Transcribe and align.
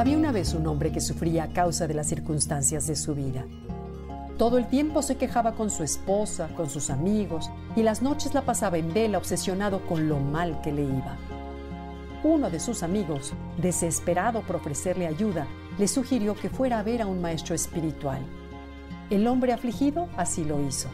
Había 0.00 0.16
una 0.16 0.32
vez 0.32 0.54
un 0.54 0.66
hombre 0.66 0.92
que 0.92 1.00
sufría 1.02 1.44
a 1.44 1.48
causa 1.48 1.86
de 1.86 1.92
las 1.92 2.06
circunstancias 2.06 2.86
de 2.86 2.96
su 2.96 3.14
vida. 3.14 3.44
Todo 4.38 4.56
el 4.56 4.66
tiempo 4.66 5.02
se 5.02 5.18
quejaba 5.18 5.52
con 5.52 5.68
su 5.68 5.82
esposa, 5.82 6.48
con 6.56 6.70
sus 6.70 6.88
amigos, 6.88 7.50
y 7.76 7.82
las 7.82 8.00
noches 8.00 8.32
la 8.32 8.40
pasaba 8.40 8.78
en 8.78 8.94
vela 8.94 9.18
obsesionado 9.18 9.86
con 9.86 10.08
lo 10.08 10.18
mal 10.18 10.62
que 10.62 10.72
le 10.72 10.84
iba. 10.84 11.18
Uno 12.24 12.48
de 12.48 12.60
sus 12.60 12.82
amigos, 12.82 13.34
desesperado 13.60 14.40
por 14.40 14.56
ofrecerle 14.56 15.06
ayuda, 15.06 15.46
le 15.76 15.86
sugirió 15.86 16.34
que 16.34 16.48
fuera 16.48 16.78
a 16.78 16.82
ver 16.82 17.02
a 17.02 17.06
un 17.06 17.20
maestro 17.20 17.54
espiritual. 17.54 18.22
El 19.10 19.26
hombre 19.26 19.52
afligido 19.52 20.08
así 20.16 20.44
lo 20.46 20.66
hizo. 20.66 20.88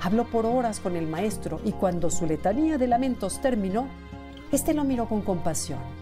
Habló 0.00 0.26
por 0.26 0.46
horas 0.46 0.78
con 0.78 0.94
el 0.94 1.08
maestro 1.08 1.60
y 1.64 1.72
cuando 1.72 2.08
su 2.08 2.24
letanía 2.24 2.78
de 2.78 2.86
lamentos 2.86 3.40
terminó, 3.40 3.88
éste 4.52 4.74
lo 4.74 4.84
miró 4.84 5.08
con 5.08 5.22
compasión. 5.22 5.97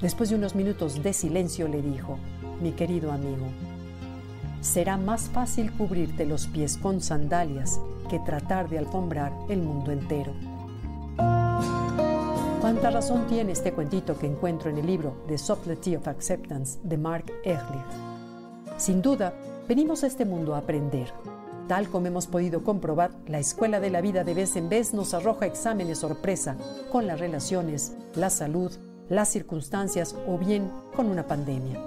Después 0.00 0.30
de 0.30 0.36
unos 0.36 0.54
minutos 0.54 1.02
de 1.02 1.12
silencio 1.12 1.66
le 1.66 1.82
dijo, 1.82 2.18
mi 2.62 2.70
querido 2.70 3.10
amigo, 3.10 3.46
será 4.60 4.96
más 4.96 5.28
fácil 5.28 5.72
cubrirte 5.72 6.24
los 6.24 6.46
pies 6.46 6.76
con 6.76 7.00
sandalias 7.00 7.80
que 8.08 8.20
tratar 8.20 8.68
de 8.68 8.78
alfombrar 8.78 9.32
el 9.48 9.60
mundo 9.60 9.90
entero. 9.90 10.32
¿Cuánta 12.60 12.90
razón 12.90 13.26
tiene 13.26 13.52
este 13.52 13.72
cuentito 13.72 14.16
que 14.16 14.26
encuentro 14.26 14.70
en 14.70 14.78
el 14.78 14.86
libro 14.86 15.16
The 15.26 15.36
Subtlety 15.36 15.96
of 15.96 16.06
Acceptance 16.06 16.78
de 16.84 16.96
Mark 16.96 17.32
Ehrlich? 17.42 18.08
Sin 18.76 19.02
duda, 19.02 19.34
venimos 19.66 20.04
a 20.04 20.06
este 20.06 20.24
mundo 20.24 20.54
a 20.54 20.58
aprender. 20.58 21.12
Tal 21.66 21.88
como 21.88 22.06
hemos 22.06 22.28
podido 22.28 22.62
comprobar, 22.62 23.10
la 23.26 23.40
escuela 23.40 23.80
de 23.80 23.90
la 23.90 24.00
vida 24.00 24.22
de 24.22 24.34
vez 24.34 24.54
en 24.54 24.68
vez 24.68 24.94
nos 24.94 25.12
arroja 25.12 25.46
exámenes 25.46 25.98
sorpresa 25.98 26.56
con 26.90 27.06
las 27.06 27.18
relaciones, 27.18 27.94
la 28.14 28.30
salud, 28.30 28.72
las 29.08 29.28
circunstancias 29.28 30.14
o 30.26 30.38
bien 30.38 30.70
con 30.94 31.06
una 31.06 31.26
pandemia. 31.26 31.80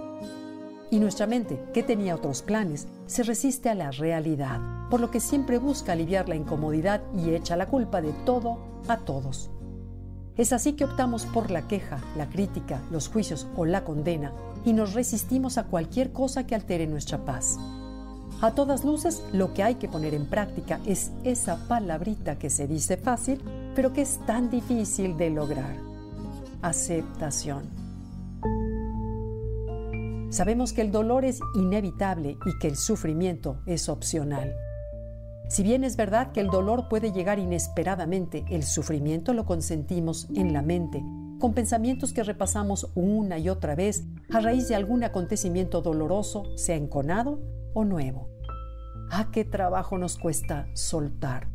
Y 0.90 1.00
nuestra 1.00 1.26
mente, 1.26 1.62
que 1.74 1.84
tenía 1.84 2.16
otros 2.16 2.42
planes, 2.42 2.88
se 3.06 3.24
resiste 3.24 3.70
a 3.70 3.76
la 3.76 3.92
realidad, 3.92 4.60
por 4.90 5.00
lo 5.00 5.10
que 5.10 5.22
siempre 5.22 5.58
busca 5.58 5.94
aliviar 5.94 6.28
la 6.28 6.36
incomodidad 6.36 7.02
y 7.16 7.30
echa 7.34 7.56
la 7.56 7.68
culpa 7.68 8.02
de 8.02 8.12
todo 8.26 8.58
a 8.88 8.98
todos. 8.98 9.50
Es 10.38 10.54
así 10.54 10.74
que 10.74 10.86
optamos 10.86 11.26
por 11.26 11.52
la 11.52 11.68
queja, 11.68 12.02
la 12.18 12.30
crítica, 12.30 12.82
los 12.92 13.08
juicios 13.08 13.48
o 13.56 13.66
la 13.66 13.84
condena 13.84 14.34
y 14.66 14.74
nos 14.74 14.94
resistimos 14.94 15.58
a 15.58 15.66
cualquier 15.66 16.12
cosa 16.12 16.46
que 16.46 16.56
altere 16.56 16.88
nuestra 16.88 17.24
paz. 17.26 17.58
A 18.42 18.52
todas 18.52 18.84
luces, 18.84 19.24
lo 19.34 19.54
que 19.54 19.62
hay 19.62 19.76
que 19.76 19.88
poner 19.88 20.14
en 20.14 20.26
práctica 20.26 20.80
es 20.86 21.12
esa 21.24 21.58
palabrita 21.68 22.40
que 22.40 22.50
se 22.50 22.68
dice 22.68 22.98
fácil, 22.98 23.42
pero 23.76 23.94
que 23.94 24.02
es 24.02 24.20
tan 24.26 24.50
difícil 24.50 25.16
de 25.16 25.30
lograr. 25.30 25.91
Aceptación. 26.62 27.64
Sabemos 30.30 30.74
que 30.74 30.82
el 30.82 30.92
dolor 30.92 31.26
es 31.26 31.40
inevitable 31.56 32.38
y 32.46 32.60
que 32.60 32.68
el 32.68 32.76
sufrimiento 32.76 33.62
es 33.66 33.90
opcional. 33.90 34.54
Si 35.50 35.64
bien 35.64 35.84
es 35.84 35.98
verdad 35.98 36.32
que 36.32 36.40
el 36.40 36.48
dolor 36.48 36.88
puede 36.88 37.12
llegar 37.12 37.40
inesperadamente, 37.40 38.46
el 38.52 38.62
sufrimiento 38.62 39.34
lo 39.34 39.46
consentimos 39.46 40.28
en 40.36 40.54
la 40.54 40.62
mente, 40.62 41.04
con 41.40 41.56
pensamientos 41.56 42.14
que 42.14 42.24
repasamos 42.24 42.92
una 42.94 43.40
y 43.40 43.50
otra 43.50 43.74
vez 43.74 44.04
a 44.32 44.40
raíz 44.40 44.68
de 44.68 44.76
algún 44.76 45.04
acontecimiento 45.04 45.82
doloroso, 45.82 46.56
sea 46.58 46.76
enconado 46.76 47.42
o 47.74 47.84
nuevo. 47.86 48.30
¿A 49.10 49.32
qué 49.32 49.46
trabajo 49.46 49.98
nos 49.98 50.16
cuesta 50.16 50.68
soltar? 50.76 51.50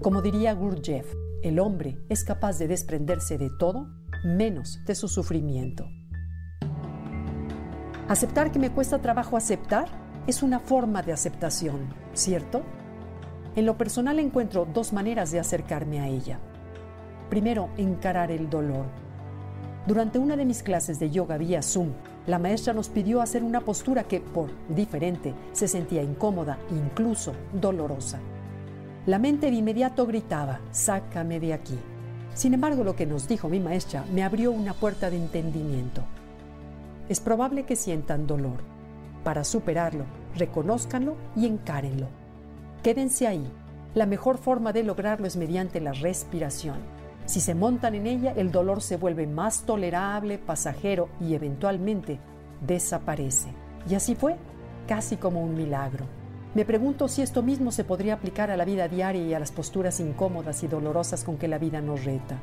Como 0.00 0.22
diría 0.22 0.54
Gurdjieff, 0.54 1.12
el 1.42 1.58
hombre 1.58 1.98
es 2.08 2.22
capaz 2.22 2.58
de 2.58 2.68
desprenderse 2.68 3.36
de 3.36 3.50
todo 3.58 3.88
menos 4.24 4.80
de 4.86 4.94
su 4.94 5.08
sufrimiento. 5.08 5.90
Aceptar 8.08 8.50
que 8.50 8.58
me 8.58 8.70
cuesta 8.70 9.00
trabajo 9.00 9.36
aceptar 9.36 9.88
es 10.26 10.42
una 10.42 10.58
forma 10.58 11.02
de 11.02 11.12
aceptación, 11.12 11.94
¿cierto? 12.12 12.62
En 13.56 13.66
lo 13.66 13.76
personal 13.76 14.18
encuentro 14.18 14.66
dos 14.66 14.92
maneras 14.92 15.30
de 15.30 15.40
acercarme 15.40 16.00
a 16.00 16.08
ella. 16.08 16.40
Primero, 17.28 17.70
encarar 17.76 18.30
el 18.30 18.50
dolor. 18.50 18.86
Durante 19.86 20.18
una 20.18 20.36
de 20.36 20.44
mis 20.44 20.62
clases 20.62 20.98
de 20.98 21.10
yoga 21.10 21.36
vía 21.36 21.62
Zoom, 21.62 21.92
la 22.26 22.38
maestra 22.38 22.72
nos 22.72 22.88
pidió 22.88 23.22
hacer 23.22 23.42
una 23.42 23.60
postura 23.60 24.04
que, 24.04 24.20
por 24.20 24.50
diferente, 24.68 25.34
se 25.52 25.68
sentía 25.68 26.02
incómoda, 26.02 26.58
incluso 26.70 27.32
dolorosa. 27.52 28.20
La 29.06 29.18
mente 29.18 29.50
de 29.50 29.56
inmediato 29.56 30.06
gritaba, 30.06 30.60
sácame 30.70 31.40
de 31.40 31.54
aquí. 31.54 31.78
Sin 32.40 32.54
embargo, 32.54 32.84
lo 32.84 32.96
que 32.96 33.04
nos 33.04 33.28
dijo 33.28 33.50
mi 33.50 33.60
maestra 33.60 34.02
me 34.14 34.22
abrió 34.22 34.50
una 34.50 34.72
puerta 34.72 35.10
de 35.10 35.18
entendimiento 35.18 36.02
es 37.10 37.20
probable 37.20 37.64
que 37.64 37.76
sientan 37.76 38.26
dolor. 38.26 38.62
Para 39.24 39.44
superarlo, 39.44 40.06
reconózcanlo 40.36 41.16
y 41.36 41.44
encárenlo. 41.44 42.06
Quédense 42.82 43.26
ahí. 43.26 43.44
La 43.94 44.06
mejor 44.06 44.38
forma 44.38 44.72
de 44.72 44.84
lograrlo 44.84 45.26
es 45.26 45.36
mediante 45.36 45.82
la 45.82 45.92
respiración. 45.92 46.76
Si 47.26 47.42
se 47.42 47.54
montan 47.54 47.94
en 47.94 48.06
ella, 48.06 48.32
el 48.34 48.50
dolor 48.50 48.80
se 48.80 48.96
vuelve 48.96 49.26
más 49.26 49.66
tolerable, 49.66 50.38
pasajero 50.38 51.10
y 51.20 51.34
eventualmente 51.34 52.20
desaparece. 52.66 53.52
Y 53.86 53.96
así 53.96 54.14
fue, 54.14 54.36
casi 54.88 55.18
como 55.18 55.42
un 55.42 55.54
milagro. 55.54 56.06
Me 56.52 56.64
pregunto 56.64 57.06
si 57.06 57.22
esto 57.22 57.42
mismo 57.42 57.70
se 57.70 57.84
podría 57.84 58.14
aplicar 58.14 58.50
a 58.50 58.56
la 58.56 58.64
vida 58.64 58.88
diaria 58.88 59.22
y 59.22 59.34
a 59.34 59.38
las 59.38 59.52
posturas 59.52 60.00
incómodas 60.00 60.64
y 60.64 60.68
dolorosas 60.68 61.22
con 61.22 61.38
que 61.38 61.46
la 61.46 61.58
vida 61.58 61.80
nos 61.80 62.04
reta. 62.04 62.38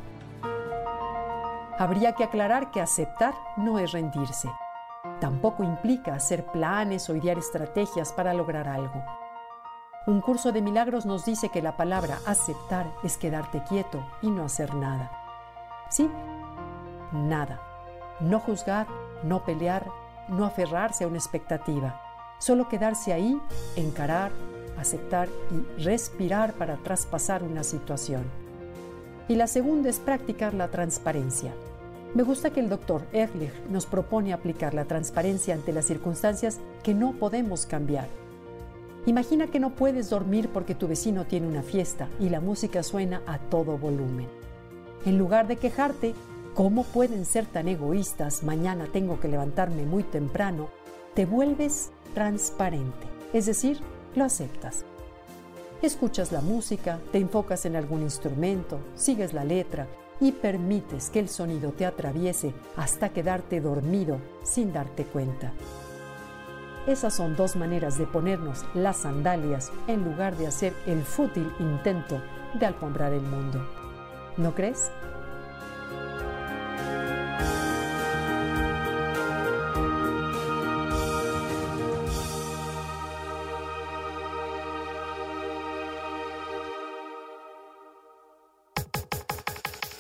Habría 1.77 2.13
que 2.13 2.23
aclarar 2.23 2.71
que 2.71 2.79
aceptar 2.79 3.33
no 3.57 3.79
es 3.79 3.91
rendirse. 3.91 4.49
Tampoco 5.19 5.63
implica 5.63 6.15
hacer 6.15 6.45
planes 6.45 7.09
o 7.09 7.15
idear 7.15 7.37
estrategias 7.37 8.13
para 8.13 8.33
lograr 8.33 8.69
algo. 8.69 9.03
Un 10.07 10.21
curso 10.21 10.53
de 10.53 10.61
milagros 10.61 11.05
nos 11.05 11.25
dice 11.25 11.49
que 11.49 11.61
la 11.61 11.75
palabra 11.75 12.19
aceptar 12.25 12.87
es 13.03 13.17
quedarte 13.17 13.61
quieto 13.63 14.07
y 14.21 14.31
no 14.31 14.45
hacer 14.45 14.73
nada. 14.73 15.11
Sí, 15.89 16.09
nada. 17.11 17.59
No 18.21 18.39
juzgar, 18.39 18.87
no 19.23 19.43
pelear, 19.43 19.85
no 20.29 20.45
aferrarse 20.45 21.03
a 21.03 21.07
una 21.07 21.17
expectativa. 21.17 22.06
Solo 22.39 22.69
quedarse 22.69 23.13
ahí, 23.13 23.39
encarar, 23.75 24.31
aceptar 24.77 25.27
y 25.51 25.83
respirar 25.83 26.53
para 26.53 26.77
traspasar 26.77 27.43
una 27.43 27.63
situación. 27.63 28.23
Y 29.27 29.35
la 29.35 29.47
segunda 29.47 29.89
es 29.89 29.99
practicar 29.99 30.53
la 30.53 30.69
transparencia. 30.69 31.53
Me 32.13 32.23
gusta 32.23 32.51
que 32.51 32.61
el 32.61 32.69
doctor 32.69 33.03
Ehrlich 33.11 33.51
nos 33.69 33.85
propone 33.85 34.33
aplicar 34.33 34.73
la 34.73 34.85
transparencia 34.85 35.53
ante 35.53 35.73
las 35.73 35.85
circunstancias 35.85 36.59
que 36.83 36.93
no 36.93 37.13
podemos 37.13 37.65
cambiar. 37.65 38.07
Imagina 39.05 39.47
que 39.47 39.59
no 39.59 39.71
puedes 39.71 40.09
dormir 40.09 40.49
porque 40.49 40.75
tu 40.75 40.87
vecino 40.87 41.25
tiene 41.25 41.47
una 41.47 41.63
fiesta 41.63 42.07
y 42.19 42.29
la 42.29 42.39
música 42.39 42.83
suena 42.83 43.21
a 43.25 43.39
todo 43.39 43.77
volumen. 43.77 44.27
En 45.05 45.17
lugar 45.17 45.47
de 45.47 45.57
quejarte, 45.57 46.13
¿cómo 46.53 46.83
pueden 46.83 47.25
ser 47.25 47.45
tan 47.45 47.67
egoístas? 47.67 48.43
Mañana 48.43 48.87
tengo 48.91 49.19
que 49.19 49.27
levantarme 49.27 49.85
muy 49.85 50.03
temprano. 50.03 50.69
Te 51.13 51.25
vuelves 51.25 51.91
transparente, 52.17 53.05
es 53.31 53.45
decir, 53.45 53.77
lo 54.15 54.23
aceptas. 54.23 54.85
Escuchas 55.83 56.31
la 56.31 56.41
música, 56.41 56.97
te 57.11 57.19
enfocas 57.19 57.67
en 57.67 57.75
algún 57.75 58.01
instrumento, 58.01 58.79
sigues 58.95 59.33
la 59.33 59.43
letra 59.43 59.85
y 60.19 60.31
permites 60.31 61.11
que 61.11 61.19
el 61.19 61.29
sonido 61.29 61.73
te 61.73 61.85
atraviese 61.85 62.55
hasta 62.75 63.09
quedarte 63.09 63.61
dormido 63.61 64.17
sin 64.41 64.73
darte 64.73 65.03
cuenta. 65.03 65.53
Esas 66.87 67.13
son 67.13 67.35
dos 67.35 67.55
maneras 67.55 67.99
de 67.99 68.07
ponernos 68.07 68.65
las 68.73 68.97
sandalias 68.97 69.71
en 69.85 70.03
lugar 70.03 70.35
de 70.37 70.47
hacer 70.47 70.73
el 70.87 71.03
fútil 71.03 71.53
intento 71.59 72.19
de 72.59 72.65
alfombrar 72.65 73.13
el 73.13 73.21
mundo. 73.21 73.63
¿No 74.37 74.55
crees? 74.55 74.89